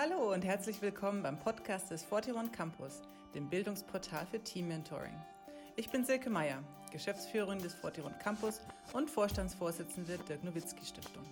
[0.00, 3.02] Hallo und herzlich willkommen beim Podcast des 41 Campus,
[3.34, 5.20] dem Bildungsportal für Team Mentoring.
[5.74, 8.60] Ich bin Silke Meyer, Geschäftsführerin des 41 Campus
[8.92, 11.24] und Vorstandsvorsitzende der Nowitzki Stiftung.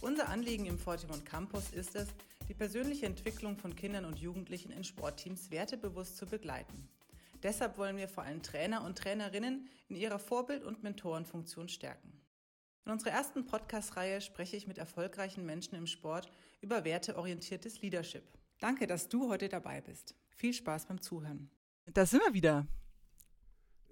[0.00, 2.08] Unser Anliegen im 41 Campus ist es,
[2.48, 6.88] die persönliche Entwicklung von Kindern und Jugendlichen in Sportteams wertebewusst zu begleiten.
[7.42, 12.19] Deshalb wollen wir vor allem Trainer und Trainerinnen in ihrer Vorbild- und Mentorenfunktion stärken.
[12.84, 16.30] In unserer ersten Podcast-Reihe spreche ich mit erfolgreichen Menschen im Sport
[16.60, 18.24] über werteorientiertes Leadership.
[18.58, 20.14] Danke, dass du heute dabei bist.
[20.30, 21.50] Viel Spaß beim Zuhören.
[21.86, 22.66] Da sind wir wieder.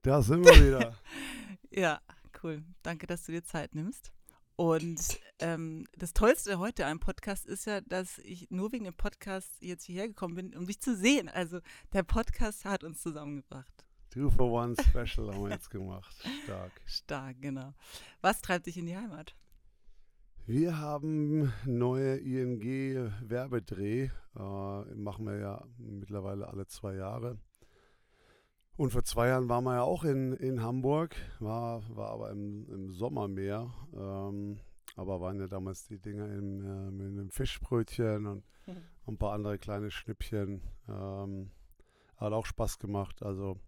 [0.03, 0.97] Da sind wir wieder.
[1.71, 2.01] ja,
[2.43, 2.65] cool.
[2.83, 4.13] Danke, dass du dir Zeit nimmst.
[4.57, 9.51] Und ähm, das Tollste heute am Podcast ist ja, dass ich nur wegen dem Podcast
[9.61, 11.29] jetzt hierher gekommen bin, um dich zu sehen.
[11.29, 11.61] Also
[11.93, 13.88] der Podcast hat uns zusammengebracht.
[14.11, 16.17] Two for One Special haben wir jetzt gemacht.
[16.45, 16.73] Stark.
[16.87, 17.75] Stark, genau.
[18.23, 19.35] Was treibt dich in die Heimat?
[20.47, 24.05] Wir haben neue ING-Werbedreh.
[24.05, 27.37] Äh, machen wir ja mittlerweile alle zwei Jahre.
[28.79, 32.67] Und vor zwei Jahren waren wir ja auch in, in Hamburg, war, war aber im,
[32.71, 33.75] im Sommer mehr.
[33.93, 34.59] Ähm,
[34.97, 38.77] aber waren ja damals die Dinger im, äh, mit einem Fischbrötchen und mhm.
[39.07, 40.63] ein paar andere kleine Schnippchen.
[40.89, 41.51] Ähm,
[42.17, 43.23] hat auch Spaß gemacht.
[43.23, 43.61] Also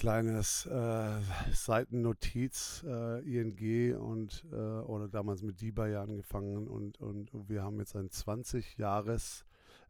[0.00, 1.20] kleines äh,
[1.52, 7.78] Seitennotiz, äh, ING und äh, oder damals mit DIBA ja angefangen und, und wir haben
[7.80, 9.44] jetzt ein 20 Jahres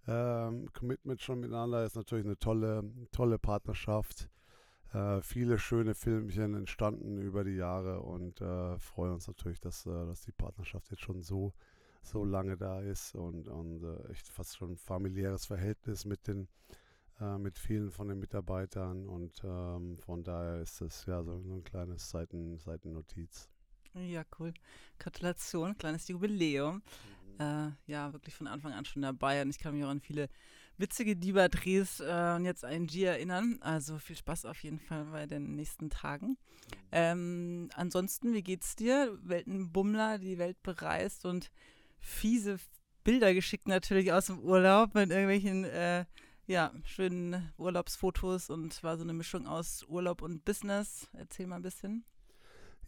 [0.09, 1.85] ähm, Commitment schon miteinander.
[1.85, 4.29] Ist natürlich eine tolle, tolle Partnerschaft.
[4.93, 10.07] Äh, viele schöne Filmchen entstanden über die Jahre und äh, freuen uns natürlich, dass, äh,
[10.07, 11.53] dass die Partnerschaft jetzt schon so,
[12.03, 16.49] so lange da ist und, und äh, echt fast schon ein familiäres Verhältnis mit den
[17.21, 21.55] äh, mit vielen von den Mitarbeitern und ähm, von daher ist es ja so, so
[21.55, 23.49] ein kleines Seiten, Seitennotiz.
[23.95, 24.55] Ja, cool.
[24.99, 26.83] Gratulation, kleines Jubiläum.
[27.39, 29.43] Äh, ja, wirklich von Anfang an schon dabei.
[29.43, 30.29] Und ich kann mich auch an viele
[30.77, 33.59] witzige Diva-Drehs äh, und jetzt ING erinnern.
[33.61, 36.39] Also viel Spaß auf jeden Fall bei den nächsten Tagen.
[36.93, 39.19] Ähm, ansonsten, wie geht's dir?
[39.23, 41.51] Weltenbummler, die Welt bereist und
[41.99, 42.59] fiese
[43.03, 46.05] Bilder geschickt natürlich aus dem Urlaub mit irgendwelchen äh,
[46.51, 51.09] ja, schönen Urlaubsfotos und war so eine Mischung aus Urlaub und Business.
[51.13, 52.05] Erzähl mal ein bisschen.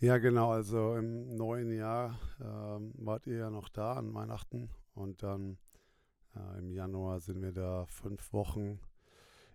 [0.01, 0.51] Ja, genau.
[0.51, 5.59] Also im neuen Jahr ähm, wart ihr ja noch da an Weihnachten und dann
[6.35, 8.81] äh, im Januar sind wir da fünf Wochen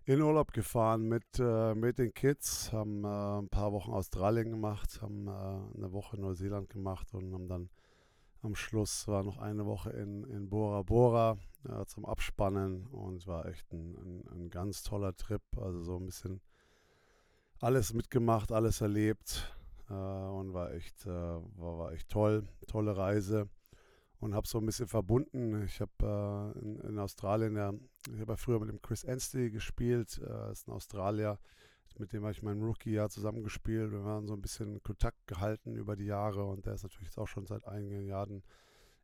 [0.06, 3.08] in Urlaub gefahren mit, äh, mit den Kids, haben äh,
[3.40, 7.68] ein paar Wochen Australien gemacht, haben äh, eine Woche Neuseeland gemacht und haben dann
[8.42, 11.36] am Schluss war noch eine Woche in, in Bora Bora
[11.68, 15.42] äh, zum Abspannen und war echt ein, ein, ein ganz toller Trip.
[15.56, 16.40] Also so ein bisschen
[17.60, 19.52] alles mitgemacht, alles erlebt
[19.90, 23.48] äh, und war echt, äh, war, war echt toll, tolle Reise
[24.20, 25.62] und habe so ein bisschen verbunden.
[25.64, 27.72] Ich habe äh, in, in, Australien, ja,
[28.12, 31.38] ich habe ja früher mit dem Chris Anstey gespielt, äh, ist ein Australier,
[31.98, 33.92] mit dem habe ich mein Rookie-Jahr zusammengespielt.
[33.92, 37.18] Wir waren so ein bisschen Kontakt gehalten über die Jahre und der ist natürlich jetzt
[37.18, 38.42] auch schon seit einigen Jahren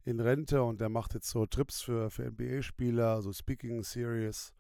[0.05, 4.53] in Rente und der macht jetzt so Trips für, für NBA-Spieler, so Speaking Series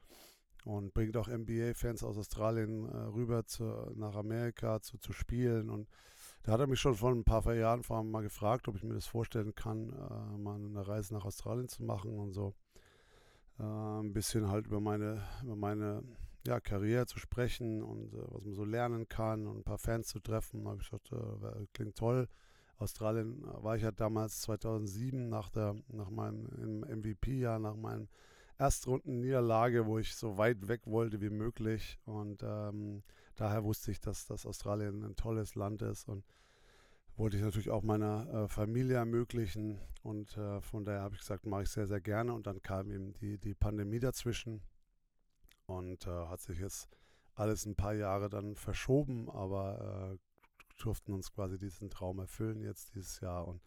[0.64, 5.88] und bringt auch NBA-Fans aus Australien äh, rüber zu, nach Amerika zu, zu spielen und
[6.42, 8.82] da hat er mich schon vor ein paar Jahren vor allem mal gefragt, ob ich
[8.82, 12.54] mir das vorstellen kann, äh, mal eine Reise nach Australien zu machen und so.
[13.58, 16.02] Äh, ein bisschen halt über meine, über meine
[16.46, 20.08] ja, Karriere zu sprechen und äh, was man so lernen kann und ein paar Fans
[20.08, 20.64] zu treffen.
[20.64, 22.28] Da habe ich gedacht, äh, klingt toll.
[22.78, 28.08] Australien äh, war ich ja damals 2007 nach, der, nach meinem MVP-Jahr, nach meinem
[28.58, 31.98] Erstrunden-Niederlage, wo ich so weit weg wollte wie möglich.
[32.04, 33.02] Und ähm,
[33.36, 36.24] daher wusste ich, dass, dass Australien ein tolles Land ist und
[37.16, 39.78] wollte ich natürlich auch meiner äh, Familie ermöglichen.
[40.02, 42.32] Und äh, von daher habe ich gesagt, mache ich sehr, sehr gerne.
[42.32, 44.62] Und dann kam eben die, die Pandemie dazwischen
[45.66, 46.88] und äh, hat sich jetzt
[47.34, 52.94] alles ein paar Jahre dann verschoben, aber äh, durften uns quasi diesen Traum erfüllen jetzt
[52.94, 53.62] dieses Jahr und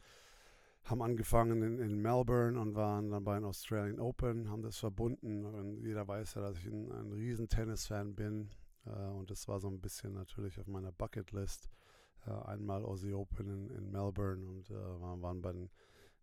[0.84, 5.46] haben angefangen in, in, Melbourne und waren dann bei den Australian Open, haben das verbunden
[5.46, 8.50] und jeder weiß ja, dass ich ein, ein riesen Tennis-Fan bin
[8.86, 11.70] äh, und das war so ein bisschen natürlich auf meiner Bucketlist.
[12.26, 15.70] Äh, einmal Aussie Open in, in Melbourne und äh, waren bei den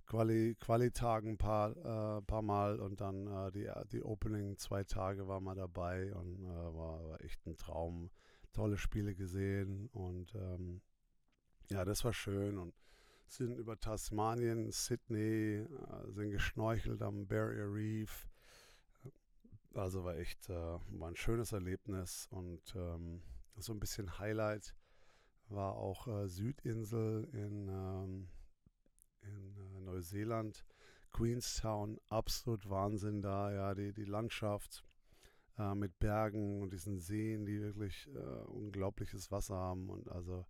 [0.06, 1.71] Quali, Quali-Tagen ein paar,
[2.19, 6.45] äh, paar Mal und dann äh, die, die Opening zwei Tage war mal dabei und
[6.45, 8.11] äh, war, war, echt ein Traum.
[8.53, 10.81] Tolle Spiele gesehen und ähm,
[11.71, 12.73] ja, das war schön und
[13.27, 18.29] sind über Tasmanien, Sydney, äh, sind geschnorchelt am Barrier Reef.
[19.75, 23.23] Also war echt, äh, war ein schönes Erlebnis und ähm,
[23.56, 24.75] so ein bisschen Highlight
[25.49, 28.29] war auch äh, Südinsel in, ähm,
[29.25, 30.65] in äh, Neuseeland,
[31.12, 34.85] Queenstown, absolut Wahnsinn da, ja, die, die Landschaft
[35.59, 40.44] äh, mit Bergen und diesen Seen, die wirklich äh, unglaubliches Wasser haben und also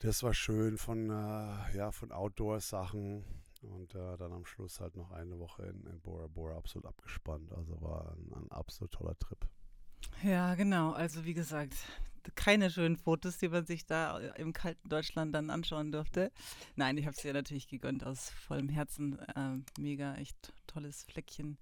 [0.00, 3.24] das war schön von, äh, ja, von Outdoor-Sachen
[3.62, 7.52] und äh, dann am Schluss halt noch eine Woche in, in Bora Bora absolut abgespannt.
[7.52, 9.44] Also war ein, ein absolut toller Trip.
[10.22, 10.92] Ja, genau.
[10.92, 11.74] Also wie gesagt,
[12.34, 16.32] keine schönen Fotos, die man sich da im kalten Deutschland dann anschauen durfte.
[16.76, 19.18] Nein, ich habe es dir natürlich gegönnt aus vollem Herzen.
[19.18, 21.58] Äh, mega, echt tolles Fleckchen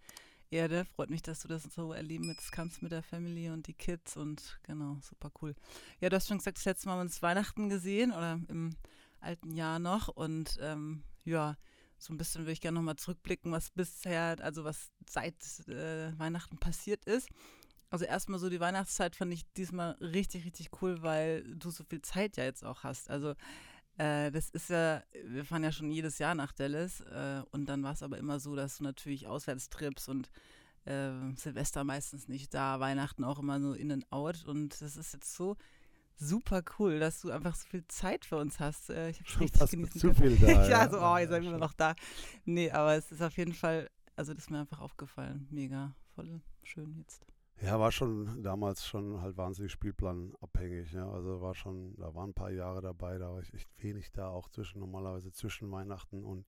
[0.50, 0.84] Erde.
[0.84, 4.16] Freut mich, dass du das so erleben jetzt kannst mit der Family und die Kids
[4.16, 5.54] und genau, super cool.
[6.00, 8.76] Ja, du hast schon gesagt, das letzte Mal haben wir uns Weihnachten gesehen oder im
[9.20, 11.56] alten Jahr noch und ähm, ja,
[11.98, 15.34] so ein bisschen würde ich gerne nochmal zurückblicken, was bisher, also was seit
[15.68, 17.28] äh, Weihnachten passiert ist.
[17.90, 22.02] Also erstmal so die Weihnachtszeit fand ich diesmal richtig, richtig cool, weil du so viel
[22.02, 23.10] Zeit ja jetzt auch hast.
[23.10, 23.34] Also
[23.98, 27.82] äh, das ist ja, wir fahren ja schon jedes Jahr nach Dallas äh, und dann
[27.82, 30.30] war es aber immer so, dass du natürlich Auswärtstrips und
[30.84, 35.14] äh, Silvester meistens nicht da, Weihnachten auch immer so in and out und das ist
[35.14, 35.56] jetzt so
[36.18, 38.90] super cool, dass du einfach so viel Zeit für uns hast.
[38.90, 40.46] Äh, ich habe schon richtig genießen zu viel da.
[40.46, 41.94] ja, ja, so, oh, jetzt sind wir noch da.
[42.44, 45.46] Nee, aber es ist auf jeden Fall, also das ist mir einfach aufgefallen.
[45.50, 47.24] Mega, voll schön jetzt.
[47.62, 50.92] Ja, war schon damals schon halt wahnsinnig spielplanabhängig.
[50.92, 51.10] Ja.
[51.10, 54.28] Also war schon, da waren ein paar Jahre dabei, da war ich echt wenig da,
[54.28, 56.44] auch zwischen normalerweise zwischen Weihnachten und,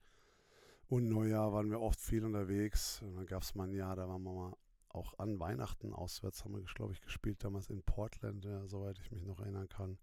[0.88, 3.02] und Neujahr waren wir oft viel unterwegs.
[3.02, 4.56] Und dann gab es mal ein Jahr, da waren wir mal
[4.90, 9.10] auch an Weihnachten auswärts, haben wir, glaube ich, gespielt, damals in Portland, ja, soweit ich
[9.10, 9.98] mich noch erinnern kann.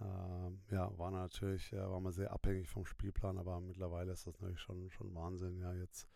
[0.00, 4.34] Ähm, ja, war natürlich, ja, war man sehr abhängig vom Spielplan, aber mittlerweile ist das
[4.34, 6.08] natürlich schon, schon Wahnsinn, ja, jetzt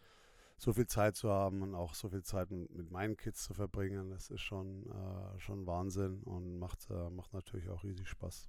[0.62, 4.10] so viel Zeit zu haben und auch so viel Zeit mit meinen Kids zu verbringen,
[4.10, 8.48] das ist schon, äh, schon Wahnsinn und macht, äh, macht natürlich auch riesig Spaß.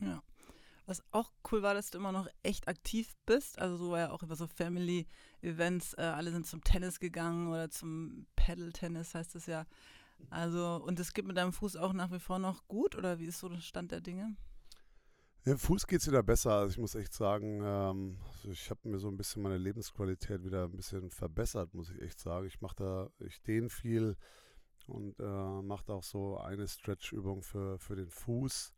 [0.00, 0.22] Ja.
[0.86, 3.60] Was auch cool war, dass du immer noch echt aktiv bist.
[3.60, 5.94] Also so war ja auch über so Family-Events.
[5.94, 9.64] Äh, alle sind zum Tennis gegangen oder zum Paddle-Tennis heißt es ja.
[10.30, 13.26] Also, und es geht mit deinem Fuß auch nach wie vor noch gut oder wie
[13.26, 14.36] ist so der Stand der Dinge?
[15.44, 16.52] Ja, Fuß geht es wieder besser.
[16.52, 20.44] Also ich muss echt sagen, ähm, also ich habe mir so ein bisschen meine Lebensqualität
[20.44, 22.46] wieder ein bisschen verbessert, muss ich echt sagen.
[22.46, 24.16] Ich mache da, ich dehne viel
[24.86, 28.72] und äh, mache auch so eine Stretch-Übung für, für den Fuß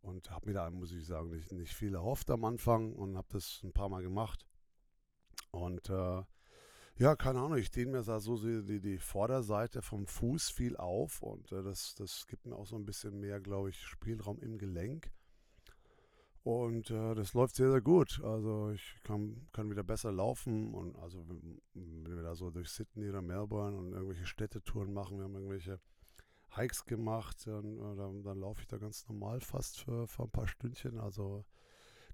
[0.00, 3.28] und habe mir da, muss ich sagen, nicht, nicht viel erhofft am Anfang und habe
[3.30, 4.44] das ein paar Mal gemacht.
[5.52, 6.24] Und äh,
[6.96, 11.22] ja, keine Ahnung, ich dehne mir da so die, die Vorderseite vom Fuß viel auf
[11.22, 14.58] und äh, das, das gibt mir auch so ein bisschen mehr, glaube ich, Spielraum im
[14.58, 15.12] Gelenk.
[16.42, 18.20] Und äh, das läuft sehr, sehr gut.
[18.24, 20.72] Also ich kann, kann wieder besser laufen.
[20.74, 21.60] Und also wenn,
[22.06, 25.80] wir da so durch Sydney oder Melbourne und irgendwelche Städtetouren machen, wir haben irgendwelche
[26.56, 30.30] Hikes gemacht, dann, äh, dann, dann laufe ich da ganz normal fast für, für ein
[30.30, 30.98] paar Stündchen.
[30.98, 31.44] Also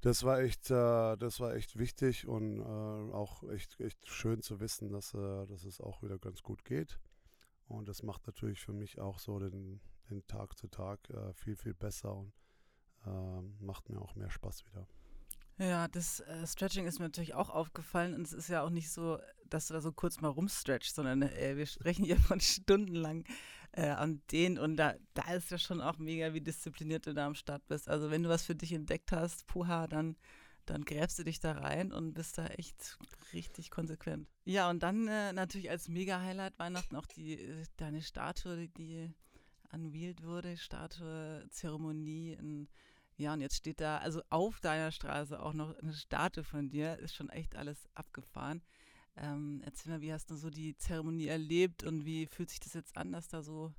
[0.01, 4.61] das war echt, äh, das war echt wichtig und äh, auch echt, echt schön zu
[4.61, 6.99] wissen, dass, äh, dass es auch wieder ganz gut geht.
[7.69, 9.81] Und das macht natürlich für mich auch so den,
[10.11, 12.33] den Tag zu Tag äh, viel, viel besser und
[13.07, 14.87] ähm, macht mir auch mehr Spaß wieder.
[15.59, 18.91] Ja, das äh, Stretching ist mir natürlich auch aufgefallen und es ist ja auch nicht
[18.91, 19.19] so,
[19.49, 23.25] dass du da so kurz mal rumstretchst, sondern äh, wir sprechen hier von stundenlang
[23.73, 27.27] äh, an den und da, da ist ja schon auch mega, wie diszipliniert du da
[27.27, 27.89] am Start bist.
[27.89, 30.17] Also wenn du was für dich entdeckt hast, puha, dann,
[30.67, 32.99] dann gräbst du dich da rein und bist da echt
[33.33, 34.29] richtig konsequent.
[34.45, 39.11] Ja, und dann äh, natürlich als Mega-Highlight Weihnachten auch die, äh, deine Statue, die,
[39.73, 42.69] unveiled wurde, Statue, Zeremonie in
[43.17, 46.99] ja, und jetzt steht da, also auf deiner Straße auch noch eine Statue von dir,
[46.99, 48.63] ist schon echt alles abgefahren.
[49.17, 52.75] Ähm, erzähl mal, wie hast du so die Zeremonie erlebt und wie fühlt sich das
[52.75, 53.73] jetzt an, dass da so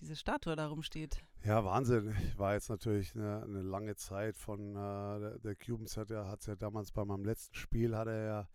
[0.00, 1.22] diese Statue da rumsteht?
[1.44, 2.14] Ja, Wahnsinn.
[2.26, 6.46] Ich war jetzt natürlich eine, eine lange Zeit von, äh, der, Cubans hat ja, hat's
[6.46, 8.48] ja damals bei meinem letzten Spiel, hat er ja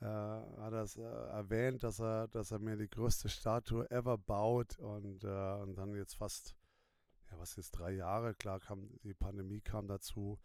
[0.00, 4.78] äh, hat das äh, erwähnt, dass er, dass er mir die größte Statue ever baut
[4.78, 6.54] und, äh, und dann jetzt fast
[7.30, 10.38] ja, was jetzt drei Jahre, klar kam, die Pandemie kam dazu,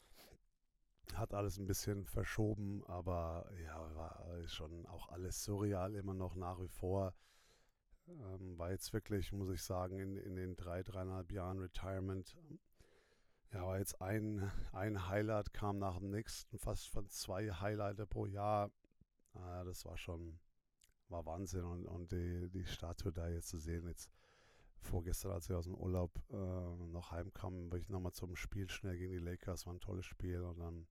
[1.14, 6.60] hat alles ein bisschen verschoben, aber ja, war schon auch alles surreal immer noch nach
[6.60, 7.14] wie vor.
[8.08, 12.36] Ähm, war jetzt wirklich, muss ich sagen, in, in den drei, dreieinhalb Jahren Retirement,
[13.52, 18.26] ja, war jetzt ein, ein Highlight kam nach dem nächsten, fast von zwei Highlighter pro
[18.26, 18.72] Jahr.
[19.34, 20.40] Äh, das war schon,
[21.10, 24.12] war Wahnsinn und, und die, die Statue da jetzt zu sehen, jetzt
[24.86, 28.98] vorgestern, als ich aus dem Urlaub äh, noch heimkam, war ich nochmal zum Spiel schnell
[28.98, 29.66] gegen die Lakers.
[29.66, 30.88] War ein tolles Spiel und dann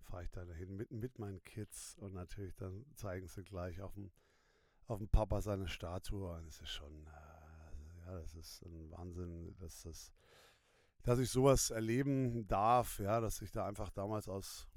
[0.00, 3.94] fahre ich da dahin mit, mit meinen Kids und natürlich dann zeigen sie gleich auf
[3.94, 4.10] dem,
[4.86, 6.30] auf dem Papa seine Statue.
[6.30, 10.12] Und es ist schon, äh, ja, das ist ein Wahnsinn, dass das
[11.02, 14.68] dass ich sowas erleben darf, ja, dass ich da einfach damals aus,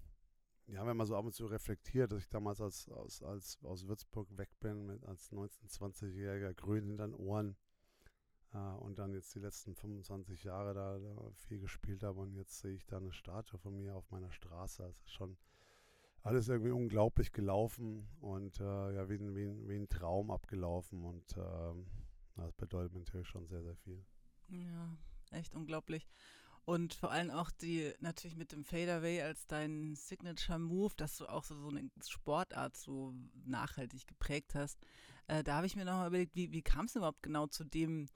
[0.67, 3.87] ja, wenn man so ab und zu reflektiert, dass ich damals als, aus, als, aus
[3.87, 7.57] Würzburg weg bin, mit, als 19-, 20-Jähriger, grün in den Ohren
[8.57, 12.73] und dann jetzt die letzten 25 Jahre da, da, viel gespielt habe und jetzt sehe
[12.73, 14.83] ich da eine Statue von mir auf meiner Straße.
[14.83, 15.37] Also schon
[16.23, 21.73] alles irgendwie unglaublich gelaufen und äh, ja, wie, wie, wie, ein Traum abgelaufen und äh,
[22.35, 24.03] das bedeutet natürlich schon sehr, sehr viel.
[24.49, 24.97] Ja,
[25.31, 26.07] echt unglaublich.
[26.63, 31.25] Und vor allem auch die, natürlich mit dem Fadeaway als dein Signature Move, dass du
[31.25, 33.15] auch so, so eine Sportart so
[33.45, 34.77] nachhaltig geprägt hast.
[35.27, 38.07] Äh, da habe ich mir nochmal überlegt, wie, wie kam es überhaupt genau zu dem,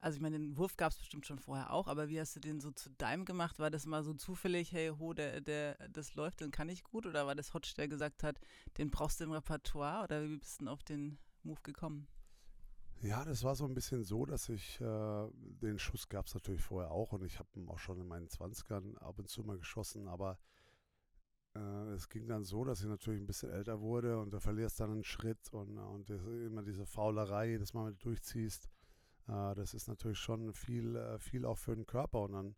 [0.00, 2.40] also ich meine, den Wurf gab es bestimmt schon vorher auch, aber wie hast du
[2.40, 3.58] den so zu deinem gemacht?
[3.58, 7.06] War das mal so zufällig, hey, ho, der, der, das läuft, den kann ich gut?
[7.06, 8.38] Oder war das Hotch, der gesagt hat,
[8.76, 10.04] den brauchst du im Repertoire?
[10.04, 12.06] Oder wie bist du denn auf den Move gekommen?
[13.00, 15.28] Ja, das war so ein bisschen so, dass ich, äh,
[15.62, 18.28] den Schuss gab es natürlich vorher auch und ich habe ihn auch schon in meinen
[18.28, 20.38] 20ern ab und zu mal geschossen, aber
[21.54, 24.80] äh, es ging dann so, dass ich natürlich ein bisschen älter wurde und da verlierst
[24.80, 28.68] dann einen Schritt und, und das, immer diese Faulerei, dass man durchziehst,
[29.28, 32.56] äh, das ist natürlich schon viel, äh, viel auch für den Körper und dann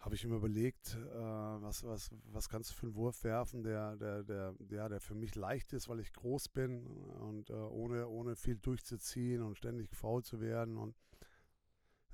[0.00, 3.96] habe ich mir überlegt, äh, was, was, was kannst du für einen Wurf werfen, der,
[3.96, 8.08] der, der, der, der für mich leicht ist, weil ich groß bin und äh, ohne,
[8.08, 10.78] ohne viel durchzuziehen und ständig gefault zu werden.
[10.78, 10.96] Und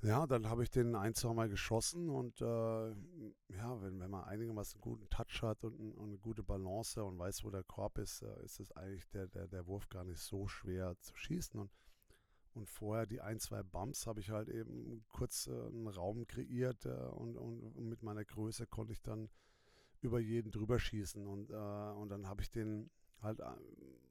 [0.01, 4.25] ja, dann habe ich den ein, zwei Mal geschossen und äh, ja, wenn, wenn man
[4.25, 7.97] einigermaßen einen guten Touch hat und, und, eine gute Balance und weiß, wo der Korb
[7.99, 11.57] ist, äh, ist es eigentlich der, der, der Wurf gar nicht so schwer zu schießen.
[11.57, 11.71] Und
[12.57, 16.85] und vorher die ein, zwei Bumps habe ich halt eben kurz äh, einen Raum kreiert
[16.85, 19.29] äh, und, und, mit meiner Größe konnte ich dann
[20.01, 21.25] über jeden drüber schießen.
[21.27, 22.89] Und, äh, und dann habe ich den
[23.21, 23.43] halt äh,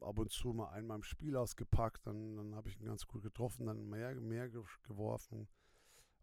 [0.00, 3.22] ab und zu mal einmal im Spiel ausgepackt, dann, dann habe ich ihn ganz gut
[3.22, 5.48] getroffen, dann mehr, mehr geworfen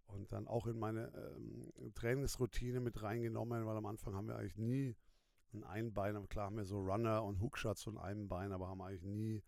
[0.07, 4.57] und dann auch in meine ähm, Trainingsroutine mit reingenommen, weil am Anfang haben wir eigentlich
[4.57, 4.95] nie
[5.53, 9.03] ein Einbein, klar haben wir so Runner und Hookshots von einem Bein, aber haben eigentlich
[9.03, 9.43] nie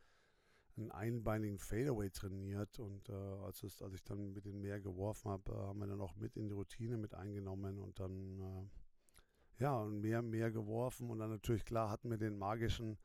[0.77, 5.32] einen einbeinigen Fadeaway trainiert und äh, als, es, als ich dann mit den mehr geworfen
[5.32, 9.63] habe, äh, haben wir dann auch mit in die Routine mit eingenommen und dann äh,
[9.63, 12.98] ja und mehr mehr geworfen und dann natürlich klar hatten wir den magischen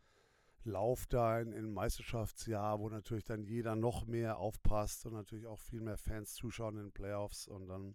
[0.64, 5.60] Lauf da in, im Meisterschaftsjahr, wo natürlich dann jeder noch mehr aufpasst und natürlich auch
[5.60, 7.94] viel mehr Fans zuschauen in den Playoffs und dann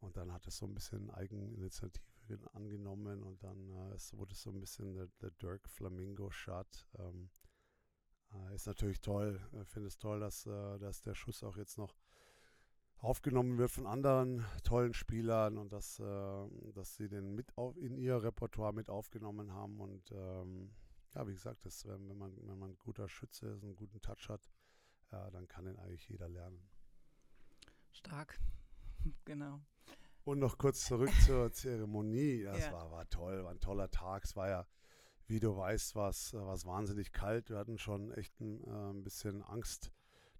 [0.00, 4.50] und dann hat es so ein bisschen Eigeninitiative angenommen und dann äh, es wurde so
[4.50, 6.88] ein bisschen der, der Dirk Flamingo Shot.
[6.98, 7.41] Ähm, äh,
[8.54, 9.40] ist natürlich toll.
[9.62, 11.94] Ich finde es toll, dass, äh, dass der Schuss auch jetzt noch
[12.98, 17.96] aufgenommen wird von anderen tollen Spielern und dass, äh, dass sie den mit auf, in
[17.96, 19.80] ihr Repertoire mit aufgenommen haben.
[19.80, 20.70] Und ähm,
[21.14, 24.00] ja, wie gesagt, das, wenn, wenn, man, wenn man ein guter Schütze ist, einen guten
[24.00, 24.48] Touch hat,
[25.10, 26.62] äh, dann kann den eigentlich jeder lernen.
[27.90, 28.38] Stark,
[29.24, 29.60] genau.
[30.24, 32.44] Und noch kurz zurück zur Zeremonie.
[32.44, 32.72] Das ja.
[32.72, 34.24] war, war toll, war ein toller Tag.
[34.24, 34.66] Es war ja
[35.26, 37.50] wie du weißt, war es äh, wahnsinnig kalt.
[37.50, 39.92] Wir hatten schon echt ein, äh, ein, bisschen Angst,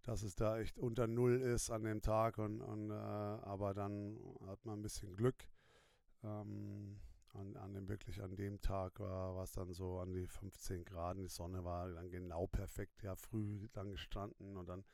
[0.03, 2.39] dass es da echt unter Null ist an dem Tag.
[2.39, 5.49] Und, und äh, aber dann hat man ein bisschen Glück.
[6.23, 7.01] Ähm,
[7.35, 11.19] an, an, dem wirklich an dem Tag war es dann so an die 15 Grad.
[11.19, 14.85] Die Sonne war dann genau perfekt, ja früh dann gestanden und dann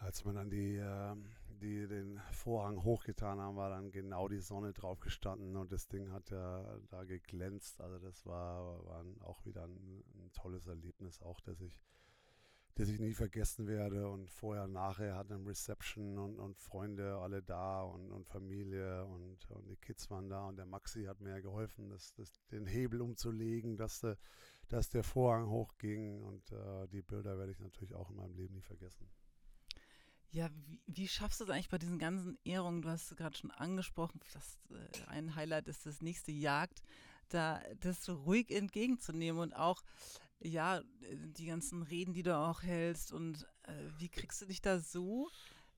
[0.00, 1.14] als wir dann die, äh,
[1.60, 6.10] die den Vorhang hochgetan haben, war dann genau die Sonne drauf gestanden und das Ding
[6.10, 7.80] hat ja da geglänzt.
[7.80, 11.78] Also das war, war auch wieder ein, ein, tolles Erlebnis, auch dass ich,
[12.76, 14.08] dass ich nie vergessen werde.
[14.08, 19.68] Und vorher, nachher hatten Reception und, und Freunde alle da und, und Familie und, und
[19.68, 23.76] die Kids waren da und der Maxi hat mir geholfen, das, das, den Hebel umzulegen,
[23.76, 24.06] dass,
[24.68, 28.54] dass der Vorhang hochging und äh, die Bilder werde ich natürlich auch in meinem Leben
[28.54, 29.06] nie vergessen.
[30.32, 32.82] Ja, wie, wie, schaffst du es eigentlich bei diesen ganzen Ehrungen?
[32.82, 36.82] Du hast es gerade schon angesprochen, das, äh, ein Highlight ist das nächste Jagd,
[37.30, 39.82] da das so ruhig entgegenzunehmen und auch,
[40.38, 40.82] ja,
[41.36, 45.28] die ganzen Reden, die du auch hältst und äh, wie kriegst du dich da so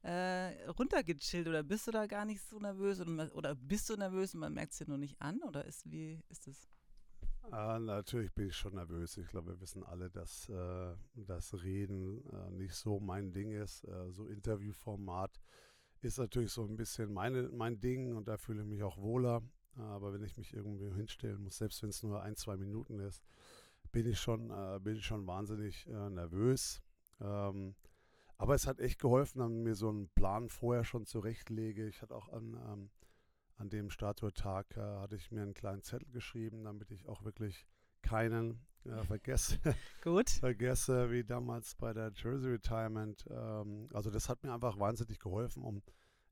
[0.02, 4.35] äh, runtergechillt oder bist du da gar nicht so nervös oder, oder bist du nervös
[4.35, 6.68] und man merkt es dir nur nicht an oder ist, wie ist das?
[7.50, 9.16] Äh, natürlich bin ich schon nervös.
[9.16, 13.84] Ich glaube, wir wissen alle, dass äh, das Reden äh, nicht so mein Ding ist.
[13.84, 15.40] Äh, so Interviewformat
[16.00, 19.42] ist natürlich so ein bisschen meine, mein Ding und da fühle ich mich auch wohler.
[19.76, 23.22] Aber wenn ich mich irgendwie hinstellen muss, selbst wenn es nur ein, zwei Minuten ist,
[23.90, 26.82] bin ich schon, äh, bin ich schon wahnsinnig äh, nervös.
[27.20, 27.75] Ähm,
[28.37, 31.87] aber es hat echt geholfen, dass ich mir so einen Plan vorher schon zurechtlege.
[31.87, 32.90] Ich hatte auch an ähm,
[33.56, 37.66] an dem Statuetag äh, hatte ich mir einen kleinen Zettel geschrieben, damit ich auch wirklich
[38.02, 39.59] keinen äh, vergesse.
[40.02, 40.30] Gut.
[40.40, 43.25] vergesse, wie damals bei der Jersey Retirement.
[43.30, 45.82] Ähm, also das hat mir einfach wahnsinnig geholfen, um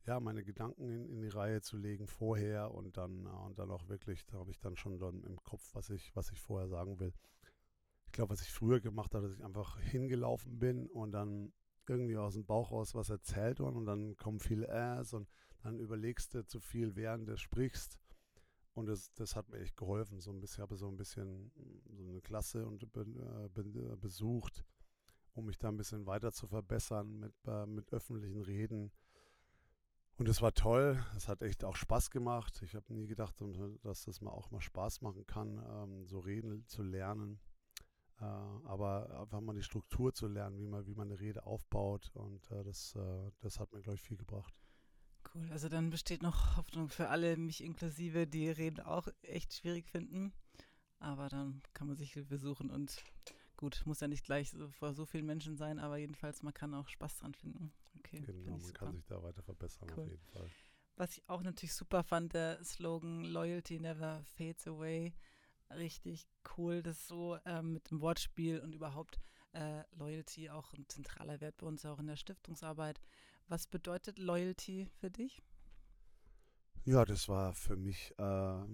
[0.07, 3.89] ja, meine Gedanken in, in die Reihe zu legen vorher und dann, und dann auch
[3.89, 6.99] wirklich, da habe ich dann schon dann im Kopf, was ich, was ich vorher sagen
[6.99, 7.13] will.
[8.07, 11.53] Ich glaube, was ich früher gemacht habe, dass ich einfach hingelaufen bin und dann
[11.89, 15.29] irgendwie aus dem Bauch raus was erzählt worden und dann kommen viele Äs und
[15.63, 17.99] dann überlegst du zu viel, während du sprichst.
[18.75, 20.21] Und das, das hat mir echt geholfen.
[20.21, 21.51] So ein bisschen, habe so ein bisschen
[21.97, 23.05] so eine Klasse und be,
[23.53, 24.65] be, besucht,
[25.35, 28.93] um mich da ein bisschen weiter zu verbessern mit, äh, mit öffentlichen Reden.
[30.17, 31.03] Und es war toll.
[31.17, 32.61] Es hat echt auch Spaß gemacht.
[32.63, 33.35] Ich habe nie gedacht,
[33.83, 37.41] dass das mal auch mal Spaß machen kann, ähm, so reden zu lernen.
[38.21, 42.11] Äh, aber einfach mal die Struktur zu lernen, wie man, wie man eine Rede aufbaut.
[42.15, 44.55] Und äh, das, äh, das hat mir, glaube ich, viel gebracht.
[45.35, 49.89] Cool, also dann besteht noch Hoffnung für alle, mich inklusive, die Reden auch echt schwierig
[49.89, 50.33] finden.
[50.99, 53.03] Aber dann kann man sich Hilfe suchen und
[53.57, 56.75] gut, muss ja nicht gleich so, vor so vielen Menschen sein, aber jedenfalls, man kann
[56.75, 57.73] auch Spaß dran finden.
[57.99, 58.87] Okay, genau, man super.
[58.87, 60.05] kann sich da weiter verbessern cool.
[60.05, 60.51] auf jeden Fall.
[60.97, 65.15] Was ich auch natürlich super fand, der Slogan Loyalty never fades away.
[65.71, 69.21] Richtig cool, das so ähm, mit dem Wortspiel und überhaupt
[69.53, 73.01] äh, Loyalty auch ein zentraler Wert bei uns auch in der Stiftungsarbeit.
[73.49, 75.43] Was bedeutet Loyalty für dich?
[76.85, 78.65] Ja, das war für mich äh,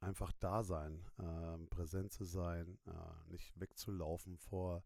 [0.00, 4.84] einfach da sein, äh, präsent zu sein, äh, nicht wegzulaufen vor,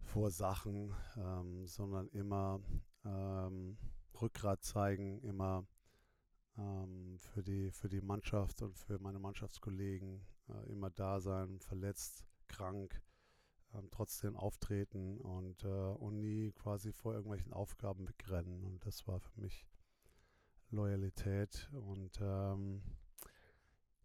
[0.00, 2.60] vor Sachen, ähm, sondern immer
[3.04, 3.78] ähm,
[4.20, 5.66] Rückgrat zeigen, immer
[6.56, 12.24] ähm, für, die, für die Mannschaft und für meine Mannschaftskollegen äh, immer da sein, verletzt,
[12.48, 13.00] krank,
[13.74, 18.64] ähm, trotzdem auftreten und, äh, und nie quasi vor irgendwelchen Aufgaben wegrennen.
[18.64, 19.66] Und das war für mich
[20.70, 21.68] Loyalität.
[21.72, 22.82] Und ähm,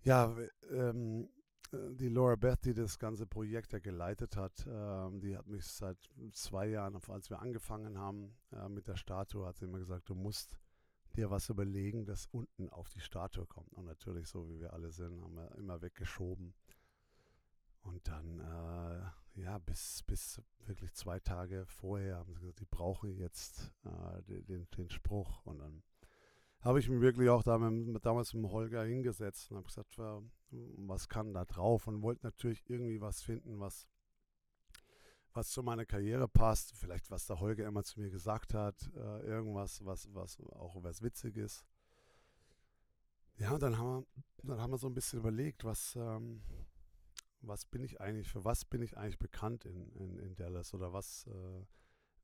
[0.03, 0.35] ja,
[0.71, 1.29] ähm,
[1.71, 5.97] die Laura Beth, die das ganze Projekt ja geleitet hat, ähm, die hat mich seit
[6.31, 10.15] zwei Jahren, als wir angefangen haben äh, mit der Statue, hat sie immer gesagt, du
[10.15, 10.57] musst
[11.15, 13.73] dir was überlegen, das unten auf die Statue kommt.
[13.73, 16.53] Und natürlich, so wie wir alle sind, haben wir immer weggeschoben.
[17.83, 23.17] Und dann, äh, ja, bis, bis wirklich zwei Tage vorher haben sie gesagt, die brauchen
[23.17, 25.45] jetzt äh, den, den Spruch.
[25.45, 25.83] Und dann
[26.61, 29.97] habe ich mich wirklich auch da mit, damals mit Holger hingesetzt und habe gesagt,
[30.49, 31.87] was kann da drauf?
[31.87, 33.85] Und wollte natürlich irgendwie was finden, was,
[35.33, 36.73] was zu meiner Karriere passt.
[36.77, 38.89] Vielleicht, was der Holger immer zu mir gesagt hat.
[38.95, 41.65] Äh, irgendwas, was, was auch was Witziges.
[43.39, 44.05] Ja, und dann haben wir,
[44.43, 46.43] dann haben wir so ein bisschen überlegt, was, ähm,
[47.43, 50.93] was bin ich eigentlich, für was bin ich eigentlich bekannt in, in, in Dallas oder
[50.93, 51.65] was, äh,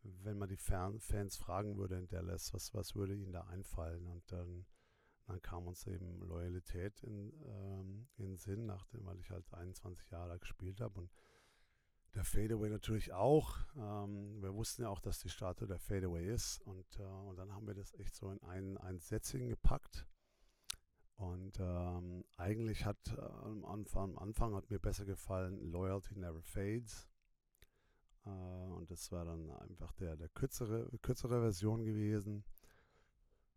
[0.02, 4.08] wenn man die Fan, Fans fragen würde in Dallas, was, was würde ihnen da einfallen?
[4.08, 4.66] Und dann,
[5.28, 10.30] dann kam uns eben Loyalität in, ähm, in Sinn, nachdem, weil ich halt 21 Jahre
[10.30, 11.12] da gespielt habe und
[12.16, 13.58] der Fadeaway natürlich auch.
[13.76, 17.54] Ähm, wir wussten ja auch, dass die Statue der Fadeaway ist und, äh, und dann
[17.54, 20.08] haben wir das echt so in ein, ein Sätzchen gepackt
[21.20, 26.42] und ähm, eigentlich hat äh, am, Anfang, am Anfang hat mir besser gefallen Loyalty Never
[26.42, 27.10] Fades.
[28.26, 32.46] Äh, und das war dann einfach der, der kürzere, kürzere Version gewesen.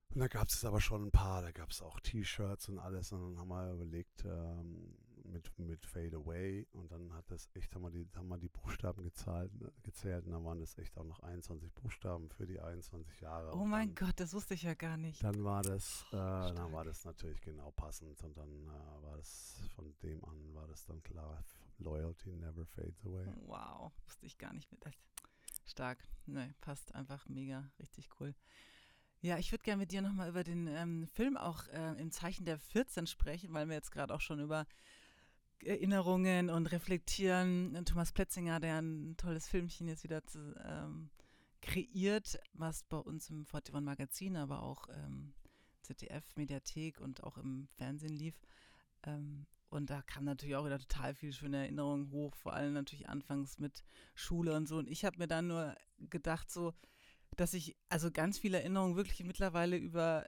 [0.08, 3.12] Und da gab es aber schon ein paar, da gab es auch T-Shirts und alles.
[3.12, 4.96] Und dann haben wir überlegt, ähm,
[5.32, 8.48] mit, mit Fade Away und dann hat das echt, haben wir die, haben wir die
[8.48, 9.50] Buchstaben gezahlt,
[9.82, 13.54] gezählt und dann waren das echt auch noch 21 Buchstaben für die 21 Jahre.
[13.54, 15.22] Oh mein dann, Gott, das wusste ich ja gar nicht.
[15.22, 19.60] Dann war das, äh, dann war das natürlich genau passend und dann äh, war das
[19.74, 21.44] von dem an war das dann klar.
[21.78, 23.26] Loyalty never fades away.
[23.46, 24.68] Wow, wusste ich gar nicht.
[24.80, 24.92] Das,
[25.72, 25.98] stark.
[26.26, 28.34] Ne, passt einfach mega, richtig cool.
[29.20, 32.44] Ja, ich würde gerne mit dir nochmal über den ähm, Film auch äh, im Zeichen
[32.44, 34.66] der 14 sprechen, weil wir jetzt gerade auch schon über
[35.64, 37.84] Erinnerungen und Reflektieren.
[37.84, 41.10] Thomas Pletzinger, der ein tolles Filmchen jetzt wieder zu, ähm,
[41.60, 45.32] kreiert, was bei uns im 41 Magazin, aber auch ähm,
[45.82, 48.34] ZDF, Mediathek und auch im Fernsehen lief.
[49.04, 53.08] Ähm, und da kam natürlich auch wieder total viel schöne Erinnerungen hoch, vor allem natürlich
[53.08, 54.76] anfangs mit Schule und so.
[54.76, 55.74] Und ich habe mir dann nur
[56.10, 56.74] gedacht, so,
[57.36, 60.26] dass ich also ganz viele Erinnerungen wirklich mittlerweile über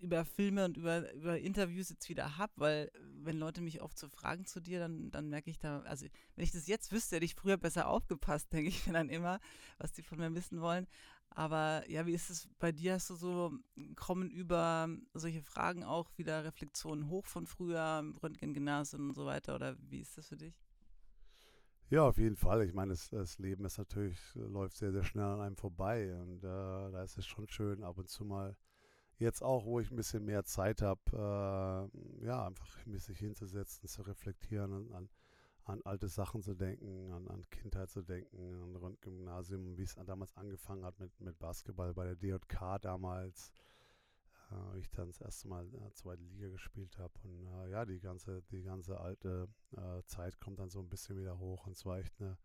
[0.00, 2.92] über Filme und über, über Interviews jetzt wieder habe, weil
[3.24, 6.44] wenn Leute mich oft so fragen zu dir, dann, dann merke ich da, also wenn
[6.44, 9.40] ich das jetzt wüsste, hätte ich früher besser aufgepasst, denke ich mir dann immer,
[9.78, 10.86] was die von mir wissen wollen.
[11.32, 12.94] Aber ja, wie ist es bei dir?
[12.94, 13.52] Hast du so,
[13.94, 19.54] kommen über solche Fragen auch wieder Reflexionen hoch von früher, Röntgengymnasium und so weiter?
[19.54, 20.60] Oder wie ist das für dich?
[21.88, 22.64] Ja, auf jeden Fall.
[22.64, 26.14] Ich meine, das, das, Leben ist natürlich, läuft sehr, sehr schnell an einem vorbei.
[26.20, 26.42] Und äh,
[26.92, 28.56] da ist es schon schön, ab und zu mal
[29.20, 34.02] jetzt auch, wo ich ein bisschen mehr Zeit habe, äh, ja, einfach mich hinzusetzen, zu
[34.02, 35.08] reflektieren und an,
[35.64, 40.36] an alte Sachen zu denken, an, an Kindheit zu denken, an Gymnasium, wie es damals
[40.36, 43.52] angefangen hat mit, mit Basketball bei der DJK damals,
[44.50, 47.12] äh, ich dann das erste Mal äh, zweite Liga gespielt habe.
[47.22, 51.18] Und äh, ja, die ganze, die ganze alte äh, Zeit kommt dann so ein bisschen
[51.18, 51.66] wieder hoch.
[51.66, 52.38] Und es war echt eine,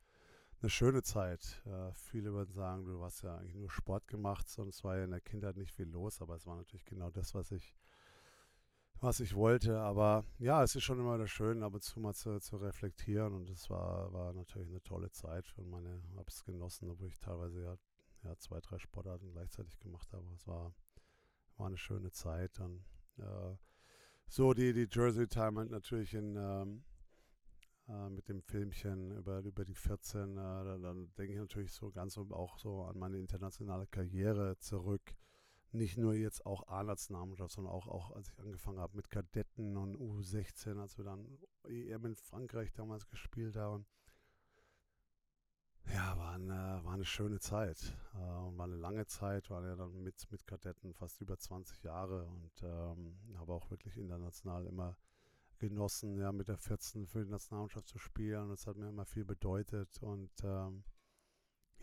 [0.61, 1.61] eine schöne Zeit.
[1.65, 5.11] Äh, viele würden sagen, du hast ja eigentlich nur Sport gemacht es war ja in
[5.11, 7.75] der Kindheit nicht viel los, aber es war natürlich genau das, was ich
[9.01, 9.79] was ich wollte.
[9.79, 13.33] Aber ja, es ist schon immer wieder schön, ab und zu mal zu, zu reflektieren.
[13.33, 17.19] Und es war, war natürlich eine tolle Zeit und meine habe es genossen, obwohl ich
[17.19, 17.77] teilweise ja,
[18.23, 20.25] ja zwei, drei Sportarten gleichzeitig gemacht habe.
[20.33, 20.73] Es war,
[21.57, 22.57] war eine schöne Zeit.
[22.59, 22.83] Dann
[23.17, 23.55] äh,
[24.27, 26.83] so die, die Jersey Retirement natürlich in ähm,
[27.87, 30.31] äh, mit dem Filmchen über, über die 14.
[30.31, 35.15] Äh, dann denke ich natürlich so ganz auch so an meine internationale Karriere zurück
[35.75, 39.97] nicht nur jetzt auch A-Nationalmannschaft, sondern auch, auch als ich angefangen habe mit Kadetten und
[39.97, 43.85] U16, als wir dann EM in Frankreich damals gespielt haben.
[45.93, 49.75] Ja, war eine, war eine schöne Zeit äh, und war eine lange Zeit, war ja
[49.75, 54.97] dann mit, mit Kadetten fast über 20 Jahre und ähm, habe auch wirklich international immer
[55.59, 58.49] genossen, ja, mit der 14 für die Nationalmannschaft zu spielen.
[58.49, 60.83] Das hat mir immer viel bedeutet und ähm,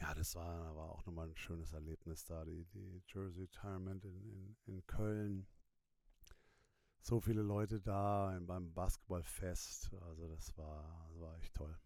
[0.01, 4.23] ja, das war, war auch nochmal ein schönes Erlebnis da, die, die Jersey Retirement in,
[4.25, 5.47] in, in Köln.
[7.01, 9.93] So viele Leute da beim Basketballfest.
[10.03, 11.77] Also das war, das war echt toll.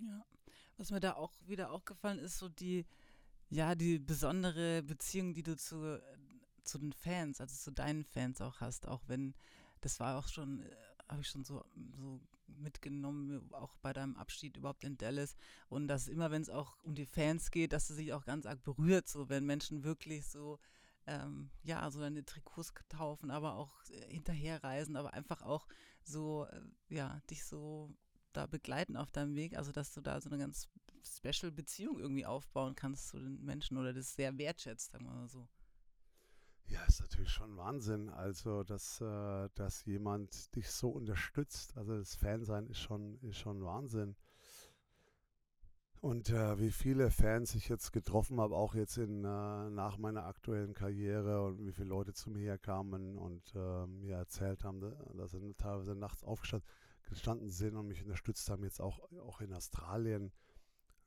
[0.00, 0.24] Ja,
[0.76, 2.86] was mir da auch wieder aufgefallen ist, so die,
[3.48, 6.00] ja, die besondere Beziehung, die du zu,
[6.62, 9.34] zu den Fans, also zu deinen Fans auch hast, auch wenn,
[9.80, 10.76] das war auch schon, äh,
[11.08, 11.64] habe ich schon so,
[11.96, 15.36] so mitgenommen, auch bei deinem Abschied überhaupt in Dallas.
[15.68, 18.46] Und dass immer, wenn es auch um die Fans geht, dass es sich auch ganz
[18.46, 20.58] arg berührt, so wenn Menschen wirklich so,
[21.06, 25.66] ähm, ja, so deine Trikots taufen, aber auch äh, hinterherreisen, aber einfach auch
[26.02, 27.94] so, äh, ja, dich so
[28.32, 29.56] da begleiten auf deinem Weg.
[29.56, 30.68] Also, dass du da so eine ganz
[31.04, 35.28] special Beziehung irgendwie aufbauen kannst zu den Menschen oder das sehr wertschätzt, sagen wir mal
[35.28, 35.48] so.
[36.68, 38.08] Ja, ist natürlich schon Wahnsinn.
[38.10, 41.76] Also, dass, äh, dass jemand dich so unterstützt.
[41.76, 44.16] Also das Fansein ist schon, ist schon Wahnsinn.
[46.00, 50.24] Und äh, wie viele Fans ich jetzt getroffen habe, auch jetzt in, äh, nach meiner
[50.26, 54.80] aktuellen Karriere und wie viele Leute zu mir herkamen und äh, mir erzählt haben,
[55.16, 60.32] dass sie teilweise nachts aufgestanden sind und mich unterstützt haben, jetzt auch, auch in Australien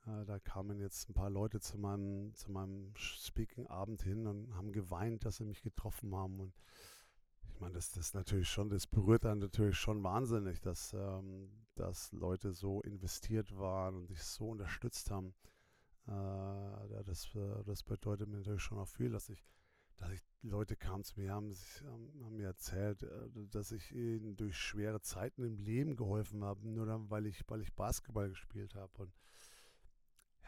[0.05, 5.25] da kamen jetzt ein paar Leute zu meinem, zu meinem Speaking-Abend hin und haben geweint,
[5.25, 6.39] dass sie mich getroffen haben.
[6.39, 6.53] Und
[7.59, 12.11] ich meine, das, das natürlich schon, das berührt dann natürlich schon wahnsinnig, dass, ähm, dass
[12.13, 15.33] Leute so investiert waren und dich so unterstützt haben.
[16.07, 19.43] Äh, das, äh, das bedeutet mir natürlich schon auch viel, dass ich,
[19.97, 24.37] dass ich Leute kamen zu mir, haben, sich, haben mir erzählt, äh, dass ich ihnen
[24.37, 28.75] durch schwere Zeiten im Leben geholfen habe, nur dann, weil ich, weil ich Basketball gespielt
[28.75, 28.91] habe.
[29.03, 29.13] Und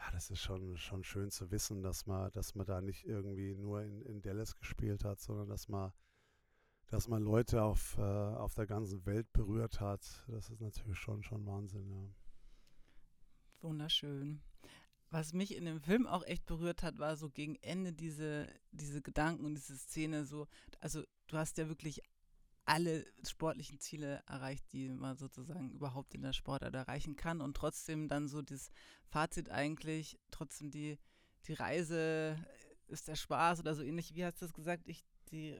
[0.02, 3.54] ja, das ist schon, schon schön zu wissen, dass man, dass man da nicht irgendwie
[3.54, 5.92] nur in, in Dallas gespielt hat, sondern dass man,
[6.88, 10.24] dass man Leute auf, äh, auf der ganzen Welt berührt hat.
[10.26, 12.08] Das ist natürlich schon, schon Wahnsinn, ja.
[13.60, 14.42] Wunderschön.
[15.10, 19.02] Was mich in dem Film auch echt berührt hat, war so gegen Ende diese, diese
[19.02, 20.48] Gedanken und diese Szene so,
[20.80, 22.02] also du hast ja wirklich
[22.64, 28.08] alle sportlichen Ziele erreicht, die man sozusagen überhaupt in der Sportart erreichen kann und trotzdem
[28.08, 28.70] dann so das
[29.08, 30.98] Fazit eigentlich, trotzdem die,
[31.46, 32.36] die Reise
[32.86, 34.86] ist der Spaß oder so ähnlich, wie hast du das gesagt?
[34.86, 35.58] Ich, die,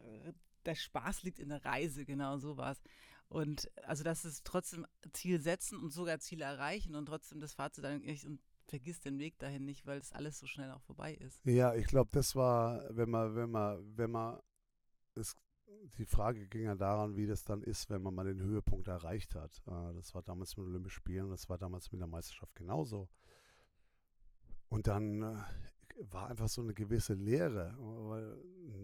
[0.64, 2.82] der Spaß liegt in der Reise, genau so war es.
[3.28, 7.84] Und also, dass es trotzdem Ziel setzen und sogar Ziele erreichen und trotzdem das Fazit
[7.84, 11.40] eigentlich und vergiss den Weg dahin nicht, weil das alles so schnell auch vorbei ist.
[11.44, 14.38] Ja, ich glaube, das war, wenn man, wenn man, wenn man
[15.14, 15.34] es
[15.98, 19.34] die Frage ging ja daran, wie das dann ist, wenn man mal den Höhepunkt erreicht
[19.34, 19.62] hat.
[19.66, 23.08] Äh, das war damals mit den Olympischen Spielen, das war damals mit der Meisterschaft genauso.
[24.68, 25.36] Und dann äh,
[26.10, 28.36] war einfach so eine gewisse Leere, weil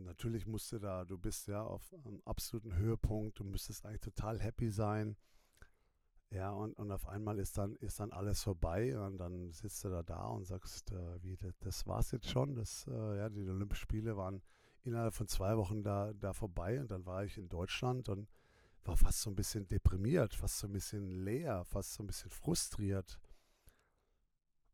[0.05, 4.71] natürlich musste da, du bist ja auf einem absoluten Höhepunkt, du müsstest eigentlich total happy
[4.71, 5.17] sein.
[6.31, 9.89] Ja, und, und auf einmal ist dann, ist dann alles vorbei und dann sitzt du
[9.89, 12.55] da da und sagst, äh, wie, das, das war's jetzt schon.
[12.55, 14.43] Das, äh, ja, die Olympischen Spiele waren
[14.85, 18.29] innerhalb von zwei Wochen da, da vorbei und dann war ich in Deutschland und
[18.85, 22.31] war fast so ein bisschen deprimiert, fast so ein bisschen leer, fast so ein bisschen
[22.31, 23.21] frustriert.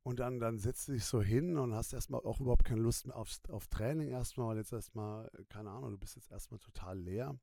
[0.02, 3.06] Und dann, dann setzt du dich so hin und hast erstmal auch überhaupt keine Lust
[3.06, 6.98] mehr aufs, auf Training erstmal, weil jetzt erstmal, keine Ahnung, du bist jetzt erstmal total
[6.98, 7.38] leer.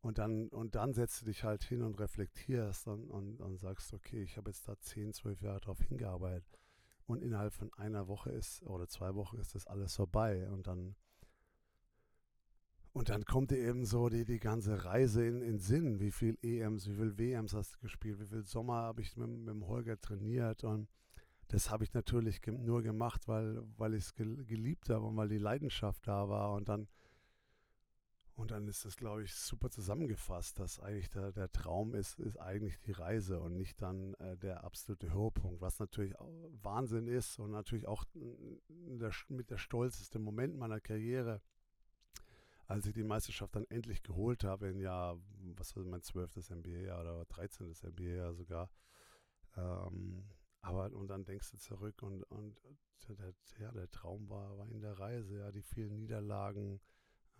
[0.00, 3.92] Und dann, und dann setzt du dich halt hin und reflektierst und, und, und sagst,
[3.92, 6.58] okay, ich habe jetzt da 10, 12 Jahre drauf hingearbeitet.
[7.06, 10.48] Und innerhalb von einer Woche ist oder zwei Wochen ist das alles vorbei.
[10.50, 10.94] Und dann
[12.92, 15.98] und dann kommt dir eben so die, die ganze Reise in, in Sinn.
[15.98, 19.28] Wie viel EMs, wie viel WMs hast du gespielt, wie viel Sommer habe ich mit,
[19.28, 20.88] mit dem Holger trainiert und
[21.52, 25.28] das habe ich natürlich nur gemacht, weil, weil ich es gel geliebt habe und weil
[25.28, 26.54] die Leidenschaft da war.
[26.54, 26.88] Und dann,
[28.34, 32.38] und dann ist das, glaube ich, super zusammengefasst, dass eigentlich der, der Traum ist, ist
[32.38, 36.14] eigentlich die Reise und nicht dann äh, der absolute Höhepunkt, was natürlich
[36.62, 41.42] Wahnsinn ist und natürlich auch der, mit der stolzeste Moment meiner Karriere,
[42.72, 45.18] als ich die Meisterschaft dann endlich geholt habe, in Jahr,
[45.56, 47.74] was war mein zwölftes NBA-Jahr oder 13.
[47.84, 48.70] NBA-Jahr sogar.
[49.56, 50.24] Ähm,
[50.62, 52.56] aber und dann denkst du zurück und, und
[53.08, 56.80] der, ja, der Traum war, war in der Reise, ja, die vielen Niederlagen,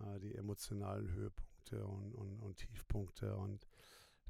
[0.00, 3.66] äh, die emotionalen Höhepunkte und, und, und Tiefpunkte und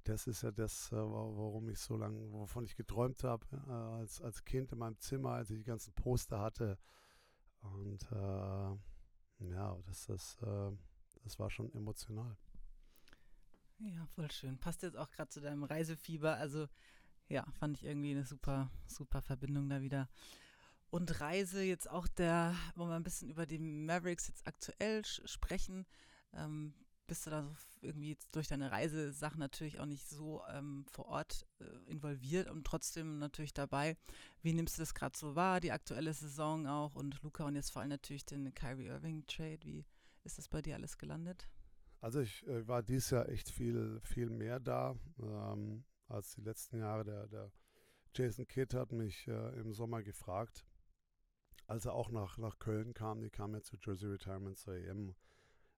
[0.04, 4.20] das ist ja das, äh, warum ich so lange, wovon ich geträumt habe, äh, als,
[4.20, 6.78] als Kind in meinem Zimmer, als ich die ganzen Poster hatte.
[7.60, 8.76] Und äh,
[9.48, 10.72] ja, das, das, äh,
[11.24, 12.36] das war schon emotional.
[13.78, 14.58] Ja, voll schön.
[14.58, 16.36] Passt jetzt auch gerade zu deinem Reisefieber.
[16.36, 16.68] Also
[17.28, 20.08] ja, fand ich irgendwie eine super, super Verbindung da wieder.
[20.90, 25.86] Und Reise jetzt auch der, wollen wir ein bisschen über die Mavericks jetzt aktuell sprechen.
[26.34, 26.74] Ähm,
[27.06, 31.46] bist du da so irgendwie durch deine Reisesachen natürlich auch nicht so ähm, vor Ort
[31.60, 33.96] äh, involviert und trotzdem natürlich dabei.
[34.42, 37.70] Wie nimmst du das gerade so wahr, die aktuelle Saison auch und Luca und jetzt
[37.70, 39.60] vor allem natürlich den Kyrie Irving Trade?
[39.64, 39.84] Wie
[40.24, 41.48] ist das bei dir alles gelandet?
[42.00, 44.96] Also ich äh, war dieses Jahr echt viel, viel mehr da.
[45.20, 47.04] Ähm, als die letzten Jahre.
[47.04, 47.52] Der, der
[48.14, 50.66] Jason Kidd hat mich äh, im Sommer gefragt,
[51.66, 55.14] als er auch nach, nach Köln kam, die kam ja zu Jersey Retirement zur EM,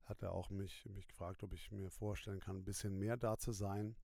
[0.04, 3.38] hat er auch mich, mich gefragt, ob ich mir vorstellen kann, ein bisschen mehr da
[3.38, 3.96] zu sein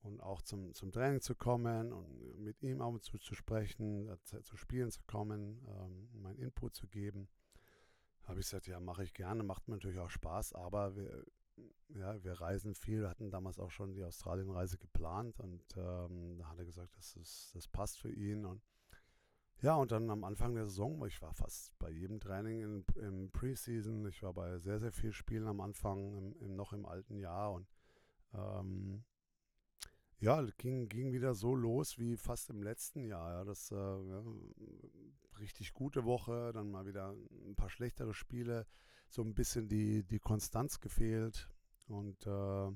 [0.00, 4.18] und auch zum, zum Training zu kommen und mit ihm auch zu, zu sprechen, äh,
[4.22, 7.28] zu, zu, spielen zu kommen, ähm, meinen Input zu geben.
[8.24, 11.24] Habe ich gesagt, ja, mache ich gerne, macht mir natürlich auch Spaß, aber wir,
[11.88, 16.58] ja, wir reisen viel, hatten damals auch schon die Australienreise geplant und ähm, da hat
[16.58, 18.62] er gesagt, das, ist, das passt für ihn und
[19.62, 23.30] ja, und dann am Anfang der Saison, ich war fast bei jedem Training in, im
[23.30, 27.18] Preseason, ich war bei sehr, sehr vielen Spielen am Anfang, im, im, noch im alten
[27.18, 27.68] Jahr und
[28.32, 29.04] ähm,
[30.20, 33.32] ja, ging, ging wieder so los wie fast im letzten Jahr.
[33.32, 34.22] Ja, das äh, ja,
[35.38, 37.14] richtig gute Woche, dann mal wieder
[37.46, 38.66] ein paar schlechtere Spiele,
[39.08, 41.48] so ein bisschen die, die Konstanz gefehlt.
[41.88, 42.70] Und äh,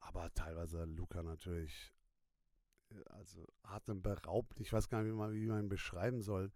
[0.00, 1.92] aber teilweise Luca natürlich,
[2.90, 4.60] äh, also atemberaubt.
[4.60, 6.52] Ich weiß gar nicht, wie man, wie man ihn beschreiben soll.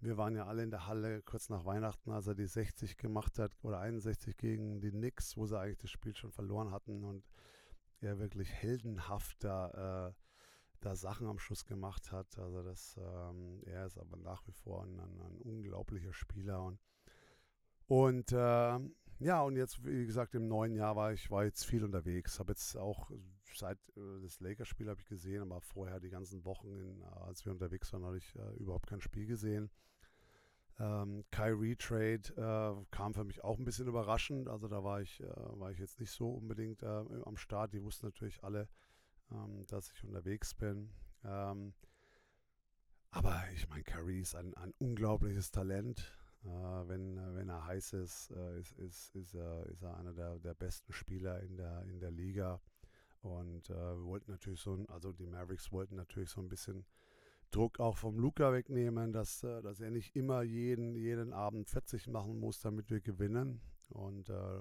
[0.00, 3.38] Wir waren ja alle in der Halle kurz nach Weihnachten, als er die 60 gemacht
[3.38, 7.28] hat oder 61 gegen die Knicks, wo sie eigentlich das Spiel schon verloren hatten und
[8.00, 10.12] er wirklich heldenhaft da, äh,
[10.80, 12.38] da Sachen am Schluss gemacht hat.
[12.38, 16.78] Also das, ähm, er ist aber nach wie vor ein, ein, ein unglaublicher Spieler und
[17.86, 18.78] und äh,
[19.18, 22.38] ja, und jetzt, wie gesagt, im neuen Jahr war ich war jetzt viel unterwegs.
[22.38, 23.10] Habe jetzt auch
[23.52, 27.52] seit äh, das Lakers-Spiel habe ich gesehen, aber vorher die ganzen Wochen, in, als wir
[27.52, 29.70] unterwegs waren, habe ich äh, überhaupt kein Spiel gesehen.
[30.80, 34.48] Ähm, Kyrie Trade äh, kam für mich auch ein bisschen überraschend.
[34.48, 37.74] Also da war ich, äh, war ich jetzt nicht so unbedingt äh, am Start.
[37.74, 38.66] Die wussten natürlich alle,
[39.30, 40.90] ähm, dass ich unterwegs bin.
[41.22, 41.74] Ähm,
[43.10, 46.16] aber ich meine, Kyrie ist ein, ein unglaubliches Talent.
[46.44, 50.38] Äh, wenn, wenn er heiß ist, äh, ist, ist, ist, er, ist er einer der,
[50.38, 52.58] der besten Spieler in der, in der Liga.
[53.20, 56.86] Und äh, wir wollten natürlich so, also die Mavericks wollten natürlich so ein bisschen
[57.50, 62.08] Druck auch vom Luca wegnehmen, dass, äh, dass er nicht immer jeden, jeden Abend 40
[62.08, 63.60] machen muss, damit wir gewinnen.
[63.88, 64.60] Und, äh,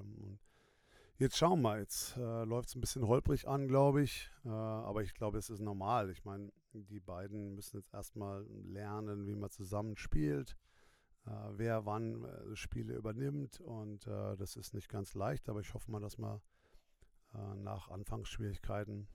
[1.17, 4.31] jetzt schauen wir, jetzt äh, läuft es ein bisschen holprig an, glaube ich.
[4.45, 6.09] Äh, aber ich glaube, es ist normal.
[6.09, 10.57] Ich meine, die beiden müssen jetzt erstmal lernen, wie man zusammen spielt
[11.25, 13.59] äh, wer wann äh, Spiele übernimmt.
[13.59, 16.41] Und das ist nicht ganz leicht, aber ich hoffe mal, dass man
[17.33, 19.07] äh, nach Anfangsschwierigkeiten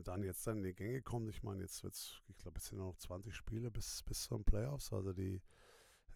[0.00, 1.28] dann jetzt dann in die Gänge kommt.
[1.28, 4.44] Ich meine, jetzt wird es, ich glaube, es sind noch 20 Spiele bis, bis zum
[4.44, 4.92] Playoffs.
[4.92, 5.42] Also die,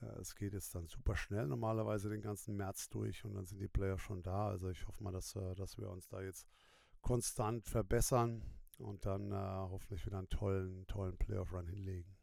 [0.01, 3.61] äh, es geht jetzt dann super schnell normalerweise den ganzen März durch und dann sind
[3.61, 4.49] die Playoffs schon da.
[4.49, 6.47] Also ich hoffe mal, dass, äh, dass wir uns da jetzt
[7.03, 8.43] konstant verbessern
[8.79, 12.17] und dann hoffentlich wieder einen tollen, tollen Playoff-Run hinlegen.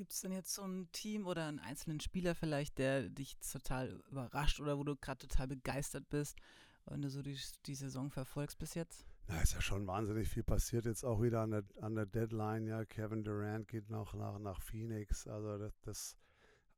[0.00, 4.02] Gibt es denn jetzt so ein Team oder einen einzelnen Spieler vielleicht, der dich total
[4.10, 6.38] überrascht oder wo du gerade total begeistert bist,
[6.86, 9.04] wenn du so die, die Saison verfolgst bis jetzt?
[9.30, 12.66] Na, ist ja schon wahnsinnig viel passiert jetzt auch wieder an der, an der Deadline.
[12.66, 15.28] Ja, Kevin Durant geht noch nach, nach Phoenix.
[15.28, 16.16] Also das, das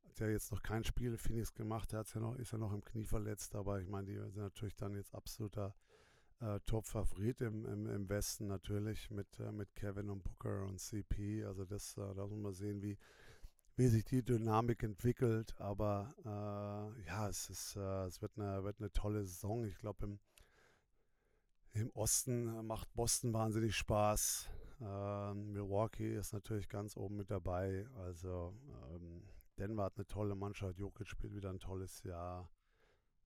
[0.05, 1.93] hat ja jetzt noch kein Spiel Phoenix gemacht.
[1.93, 4.75] Er ja noch, ist ja noch im Knie verletzt, aber ich meine, die sind natürlich
[4.75, 5.73] dann jetzt absoluter
[6.41, 11.45] äh, Top-Favorit im, im, im, Westen natürlich mit, äh, mit Kevin und Booker und CP.
[11.45, 12.99] Also das, äh, da muss man sehen, wie,
[13.77, 15.59] wie sich die Dynamik entwickelt.
[15.59, 19.65] Aber äh, ja, es, ist, äh, es wird, eine, wird eine tolle Saison.
[19.65, 20.19] Ich glaube, im,
[21.73, 24.49] im Osten macht Boston wahnsinnig Spaß.
[24.79, 27.87] Äh, Milwaukee ist natürlich ganz oben mit dabei.
[27.95, 28.53] Also
[28.91, 29.23] ähm,
[29.57, 30.77] Denver hat eine tolle Mannschaft.
[30.77, 32.49] Jokic spielt wieder ein tolles Jahr.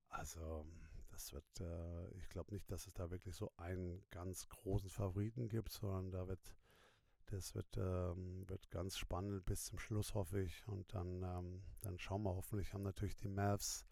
[0.10, 0.66] Also
[1.12, 5.50] das wird, äh, ich glaube nicht, dass es da wirklich so einen ganz großen Favoriten
[5.50, 6.56] gibt, sondern da wird
[7.30, 10.66] das wird, ähm, wird ganz spannend bis zum Schluss, hoffe ich.
[10.68, 12.36] Und dann, ähm, dann schauen wir.
[12.36, 13.86] Hoffentlich haben natürlich die Mavs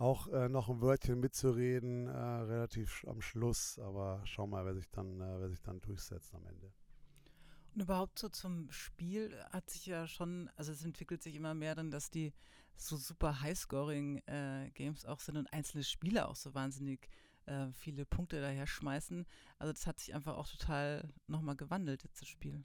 [0.00, 3.78] auch äh, noch ein Wörtchen mitzureden, äh, relativ am Schluss.
[3.78, 6.72] Aber schauen wir mal, wer sich dann, äh, wer sich dann durchsetzt am Ende.
[7.74, 11.74] Und überhaupt so zum Spiel hat sich ja schon, also es entwickelt sich immer mehr
[11.74, 12.32] dann, dass die
[12.76, 17.08] so super Highscoring-Games äh, auch sind und einzelne Spieler auch so wahnsinnig
[17.44, 19.26] äh, viele Punkte daher schmeißen.
[19.58, 22.64] Also das hat sich einfach auch total nochmal gewandelt, jetzt das Spiel.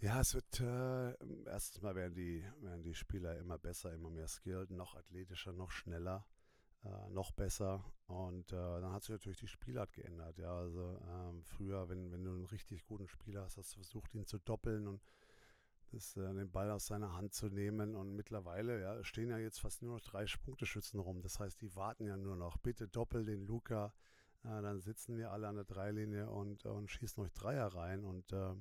[0.00, 1.14] Ja, es wird äh,
[1.46, 5.70] erstens mal werden die, werden die Spieler immer besser, immer mehr skilled, noch athletischer, noch
[5.70, 6.26] schneller,
[6.84, 7.84] äh, noch besser.
[8.06, 10.38] Und äh, dann hat sich natürlich die Spielart geändert.
[10.38, 14.14] Ja, also ähm, früher, wenn, wenn du einen richtig guten Spieler hast, hast du versucht,
[14.14, 15.02] ihn zu doppeln und
[15.90, 17.94] das, äh, den Ball aus seiner Hand zu nehmen.
[17.94, 21.22] Und mittlerweile ja, stehen ja jetzt fast nur noch drei Punkteschützen rum.
[21.22, 22.58] Das heißt, die warten ja nur noch.
[22.58, 23.94] Bitte doppel den Luca,
[24.42, 28.04] äh, dann sitzen wir alle an der Dreilinie und, und schießen euch Dreier rein.
[28.04, 28.54] Und, äh,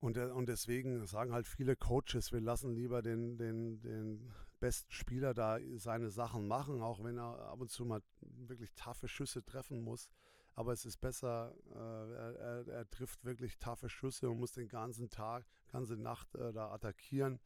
[0.00, 4.92] und, äh, und deswegen sagen halt viele Coaches, wir lassen lieber den, den, den besten
[4.92, 9.44] Spieler da seine Sachen machen, auch wenn er ab und zu mal wirklich taffe Schüsse
[9.44, 10.08] treffen muss.
[10.54, 15.10] Aber es ist besser, äh, er, er, trifft wirklich taffe Schüsse und muss den ganzen
[15.10, 17.40] Tag, ganze Nacht äh, da attackieren,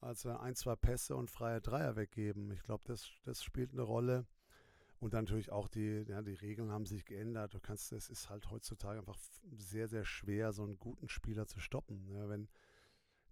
[0.00, 2.50] als ein, zwei Pässe und freie Dreier weggeben.
[2.50, 4.26] Ich glaube, das, das spielt eine Rolle.
[4.98, 7.54] Und dann natürlich auch die, ja, die Regeln haben sich geändert.
[7.54, 9.18] Du kannst, es ist halt heutzutage einfach
[9.56, 12.08] sehr, sehr schwer, so einen guten Spieler zu stoppen.
[12.10, 12.28] Ja, ne?
[12.28, 12.48] wenn,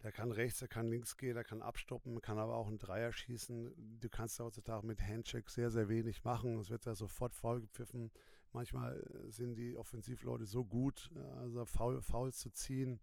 [0.03, 3.13] der kann rechts, der kann links gehen, der kann abstoppen, kann aber auch einen Dreier
[3.13, 3.99] schießen.
[4.01, 6.59] Du kannst ja heutzutage mit Handcheck sehr, sehr wenig machen.
[6.59, 8.11] Es wird ja sofort faul gepfiffen.
[8.53, 13.01] Manchmal äh, sind die Offensivleute so gut, also faul, faul zu ziehen.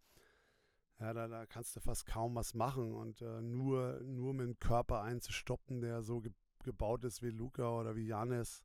[1.00, 4.60] Ja, da, da kannst du fast kaum was machen und äh, nur, nur mit dem
[4.60, 6.32] Körper einzustoppen, der so ge
[6.64, 8.64] gebaut ist wie Luca oder wie Janis,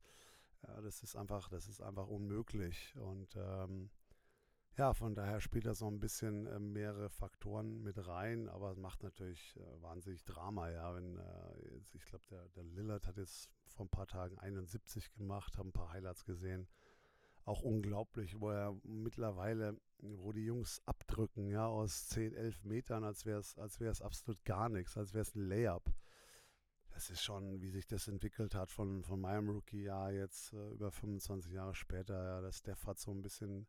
[0.67, 2.95] ja, das ist einfach, das ist einfach unmöglich.
[2.97, 3.91] Und ähm,
[4.77, 8.79] ja, von daher spielt das so ein bisschen äh, mehrere Faktoren mit rein, aber es
[8.79, 10.95] macht natürlich äh, wahnsinnig Drama, ja.
[10.95, 15.13] Wenn, äh, jetzt, ich glaube, der, der Lillard hat jetzt vor ein paar Tagen 71
[15.15, 16.69] gemacht, habe ein paar Highlights gesehen.
[17.45, 23.27] Auch unglaublich, wo er mittlerweile, wo die Jungs abdrücken, ja, aus 10, 11 Metern, als
[23.27, 25.93] wäre es als absolut gar nichts, als wäre es ein Layup
[26.91, 30.91] das ist schon, wie sich das entwickelt hat von, von meinem Rookie-Jahr jetzt äh, über
[30.91, 32.23] 25 Jahre später.
[32.23, 33.67] Ja, das Steph hat so ein bisschen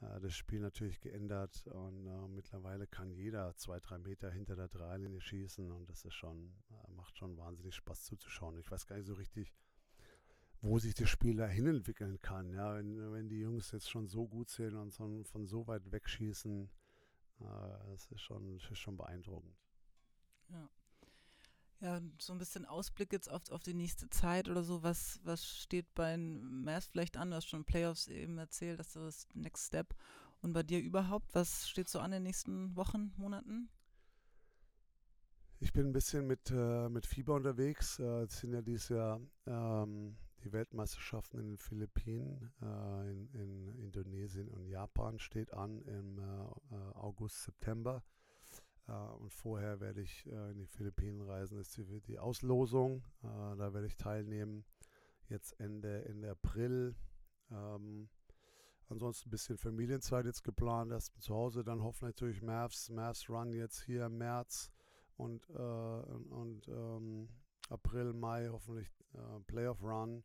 [0.00, 5.20] das Spiel natürlich geändert und äh, mittlerweile kann jeder zwei, drei Meter hinter der Dreilinie
[5.20, 8.58] schießen und das ist schon, äh, macht schon wahnsinnig Spaß zuzuschauen.
[8.58, 9.52] Ich weiß gar nicht so richtig,
[10.60, 12.52] wo sich das Spiel dahin entwickeln kann.
[12.52, 15.90] Ja, wenn, wenn die Jungs jetzt schon so gut sind und so, von so weit
[15.90, 16.70] wegschießen,
[17.40, 17.44] äh,
[17.90, 19.56] das ist schon, das ist schon beeindruckend.
[20.50, 20.68] Ja.
[21.84, 24.82] Ja, so ein bisschen Ausblick jetzt auf, auf die nächste Zeit oder so.
[24.82, 27.28] Was, was steht bei Mavs vielleicht an?
[27.28, 29.94] Du hast schon Playoffs eben erzählt, dass das Next Step.
[30.40, 33.68] Und bei dir überhaupt, was steht so an in den nächsten Wochen, Monaten?
[35.60, 37.98] Ich bin ein bisschen mit, äh, mit Fieber unterwegs.
[37.98, 43.78] Äh, es sind ja dieses Jahr ähm, die Weltmeisterschaften in den Philippinen, äh, in, in,
[43.78, 48.02] Indonesien und Japan steht an im äh, äh, August, September.
[48.88, 51.58] Äh, und vorher werde ich äh, in die Philippinen reisen.
[51.58, 53.04] Ist die Auslosung.
[53.22, 54.64] Äh, da werde ich teilnehmen.
[55.28, 56.94] Jetzt Ende, Ende April.
[57.50, 58.08] Ähm,
[58.88, 60.92] ansonsten ein bisschen Familienzeit jetzt geplant.
[60.92, 64.70] Erst zu Hause, dann hoffen natürlich Mavs, Mavs Run jetzt hier im März
[65.16, 67.28] und, äh, und ähm,
[67.70, 70.24] April, Mai hoffentlich äh, Playoff Run.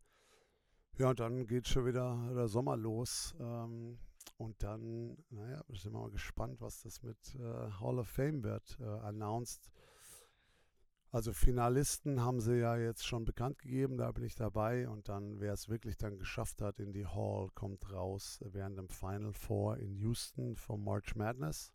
[0.97, 3.33] Ja, und dann geht schon wieder der Sommer los.
[3.39, 3.97] Ähm,
[4.39, 8.79] und dann, naja, sind wir mal gespannt, was das mit äh, Hall of Fame wird,
[8.79, 9.69] äh, announced.
[11.11, 14.87] Also Finalisten haben sie ja jetzt schon bekannt gegeben, da bin ich dabei.
[14.87, 18.87] Und dann, wer es wirklich dann geschafft hat in die Hall, kommt raus während dem
[18.87, 21.73] Final Four in Houston vom March Madness.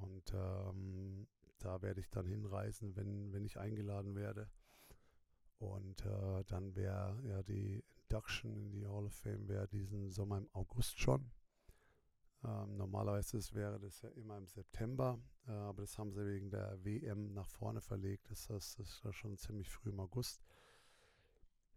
[0.00, 1.28] Und ähm,
[1.60, 4.50] da werde ich dann hinreisen, wenn, wenn ich eingeladen werde.
[5.58, 10.38] Und äh, dann wäre ja die Induction in die Hall of Fame wäre diesen Sommer
[10.38, 11.30] im August schon.
[12.44, 16.76] Ähm, normalerweise wäre das ja immer im September, äh, aber das haben sie wegen der
[16.84, 18.30] WM nach vorne verlegt.
[18.30, 20.42] Das, das ist schon ziemlich früh im August.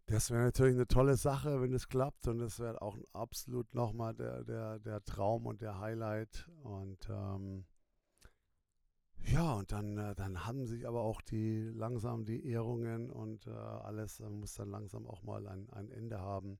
[0.07, 2.27] Das wäre natürlich eine tolle Sache, wenn es klappt.
[2.27, 6.49] Und das wäre auch absolut nochmal der, der, der Traum und der Highlight.
[6.63, 7.65] Und ähm,
[9.27, 13.51] Ja, und dann, äh, dann haben sich aber auch die langsam die Ehrungen und äh,
[13.51, 16.59] alles äh, muss dann langsam auch mal ein, ein Ende haben.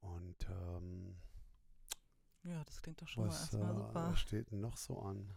[0.00, 1.16] Und ähm,
[2.44, 4.10] ja, das klingt doch schon was, mal erstmal äh, super.
[4.10, 5.28] was steht noch so an?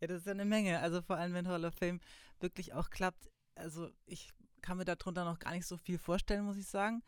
[0.00, 0.80] Ja, das ist ja eine Menge.
[0.80, 2.00] Also vor allem, wenn Hall of Fame
[2.40, 3.30] wirklich auch klappt.
[3.54, 4.32] Also ich
[4.62, 7.02] kann mir darunter noch gar nicht so viel vorstellen, muss ich sagen.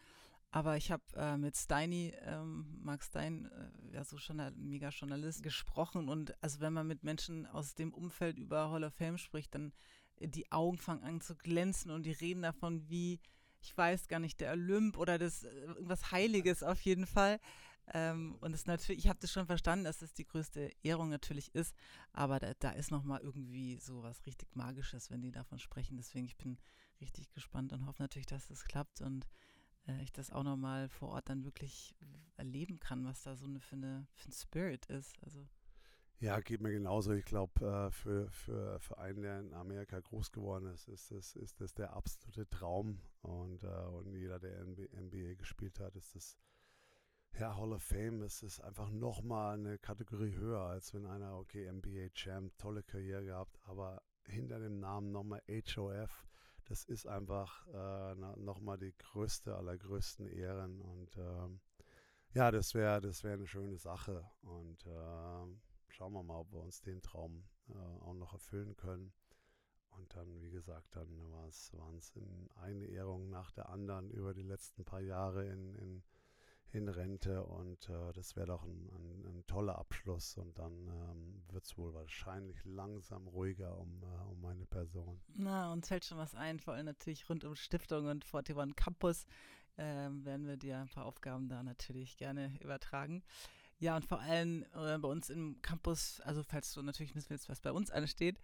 [0.55, 4.90] Aber ich habe äh, mit Steiny, ähm, Mark Stein, äh, ja so schon ein mega
[4.90, 6.11] Journalist, gesprochen.
[6.11, 9.72] Und also wenn man mit Menschen aus dem Umfeld über Hall of Fame spricht, dann
[10.16, 13.18] äh, die Augen fangen an zu glänzen und die reden davon, wie,
[13.62, 17.40] ich weiß gar nicht, der Olymp oder das äh, irgendwas Heiliges auf jeden Fall.
[17.93, 21.55] Ähm, und es natürlich, ich habe das schon verstanden, dass es die größte Ehrung natürlich
[21.55, 21.74] ist,
[22.12, 25.97] aber da, da ist nochmal irgendwie so was richtig Magisches, wenn die davon sprechen.
[25.97, 26.59] Deswegen, ich bin
[27.01, 29.26] richtig gespannt und hoffe natürlich, dass es klappt und
[29.89, 31.95] äh, ich das auch nochmal vor Ort dann wirklich
[32.37, 35.22] erleben kann, was da so eine, für, eine, für ein Spirit ist.
[35.22, 35.47] Also
[36.20, 37.12] Ja, geht mir genauso.
[37.12, 41.37] Ich glaube, äh, für, für, für einen, der in Amerika groß geworden ist, ist das,
[41.37, 43.01] ist das der absolute Traum.
[43.22, 46.39] Und, äh, und jeder, der NBA gespielt hat, ist das
[47.39, 51.70] ja, Hall of Fame ist, ist einfach nochmal eine Kategorie höher, als wenn einer, okay,
[51.70, 56.26] NBA Champ, tolle Karriere gehabt, aber hinter dem Namen nochmal HOF,
[56.66, 60.80] das ist einfach äh, nochmal die größte aller größten Ehren.
[60.80, 61.61] Und ähm,
[62.33, 64.24] ja, das wäre das wär eine schöne Sache.
[64.43, 65.47] Und äh,
[65.89, 69.12] schauen wir mal, ob wir uns den Traum äh, auch noch erfüllen können.
[69.91, 74.43] Und dann, wie gesagt, dann waren es in eine Ehrung nach der anderen über die
[74.43, 76.03] letzten paar Jahre in, in
[76.74, 81.42] in Rente und äh, das wäre doch ein, ein, ein, toller Abschluss und dann ähm,
[81.50, 85.20] wird es wohl wahrscheinlich langsam ruhiger um, äh, um meine Person.
[85.34, 89.26] Na, uns fällt schon was ein, vor allem natürlich rund um Stiftung und 41 Campus
[89.78, 93.22] ähm, werden wir dir ein paar Aufgaben da natürlich gerne übertragen.
[93.78, 97.48] Ja, und vor allem äh, bei uns im Campus, also falls du natürlich wissen willst,
[97.48, 98.38] was bei uns ansteht,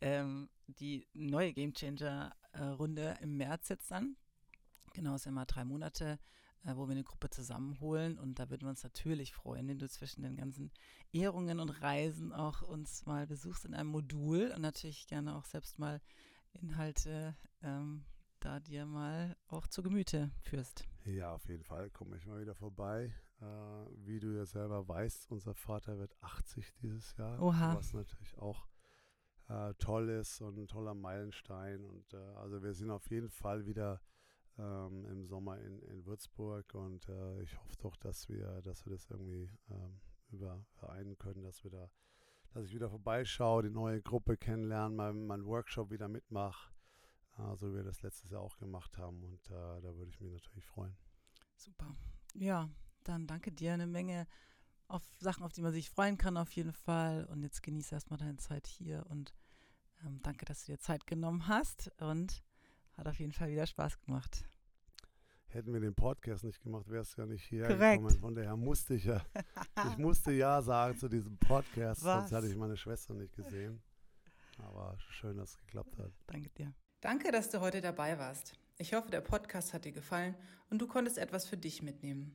[0.00, 4.16] ähm, die neue Game Changer äh, im März jetzt an.
[4.92, 6.18] Genau, ist immer drei Monate
[6.64, 8.18] wo wir eine Gruppe zusammenholen.
[8.18, 10.70] Und da würden wir uns natürlich freuen, wenn du zwischen den ganzen
[11.12, 15.78] Ehrungen und Reisen auch uns mal besuchst in einem Modul und natürlich gerne auch selbst
[15.78, 16.00] mal
[16.52, 18.04] Inhalte ähm,
[18.40, 20.84] da dir mal auch zu Gemüte führst.
[21.04, 23.14] Ja, auf jeden Fall komme ich mal wieder vorbei.
[23.40, 23.44] Äh,
[24.04, 27.76] wie du ja selber weißt, unser Vater wird 80 dieses Jahr, Oha.
[27.76, 28.66] was natürlich auch
[29.48, 31.84] äh, toll ist und ein toller Meilenstein.
[31.84, 34.00] Und äh, also wir sind auf jeden Fall wieder
[34.60, 38.92] ähm, im Sommer in, in Würzburg und äh, ich hoffe doch, dass wir, dass wir
[38.92, 40.00] das irgendwie ähm,
[40.30, 41.90] über vereinen können, dass wir da,
[42.52, 46.72] dass ich wieder vorbeischaue, die neue Gruppe kennenlernen, meinen mein Workshop wieder mitmache,
[47.38, 50.20] äh, so wie wir das letztes Jahr auch gemacht haben und äh, da würde ich
[50.20, 50.96] mich natürlich freuen.
[51.56, 51.96] Super.
[52.34, 52.68] Ja,
[53.04, 54.26] dann danke dir eine Menge
[54.88, 58.18] auf Sachen, auf die man sich freuen kann auf jeden Fall und jetzt genieße erstmal
[58.18, 59.34] deine Zeit hier und
[60.04, 62.42] ähm, danke, dass du dir Zeit genommen hast und
[62.96, 64.49] hat auf jeden Fall wieder Spaß gemacht.
[65.52, 68.02] Hätten wir den Podcast nicht gemacht, wärst du ja nicht hier Korrekt.
[68.02, 68.20] gekommen.
[68.20, 69.20] Von daher musste ich ja,
[69.90, 72.28] ich musste ja sagen zu diesem Podcast, Was?
[72.28, 73.82] sonst hatte ich meine Schwester nicht gesehen.
[74.58, 76.12] Aber schön, dass es geklappt hat.
[76.26, 76.72] Danke dir.
[77.00, 78.52] Danke, dass du heute dabei warst.
[78.78, 80.36] Ich hoffe, der Podcast hat dir gefallen
[80.70, 82.32] und du konntest etwas für dich mitnehmen.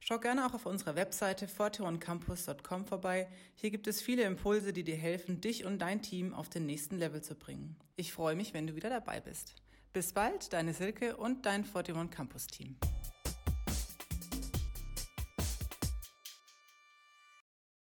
[0.00, 3.28] Schau gerne auch auf unserer Webseite forteoncampus.com vorbei.
[3.54, 6.96] Hier gibt es viele Impulse, die dir helfen, dich und dein Team auf den nächsten
[6.96, 7.76] Level zu bringen.
[7.96, 9.54] Ich freue mich, wenn du wieder dabei bist.
[9.92, 12.76] Bis bald, deine Silke und dein 41 Campus Team.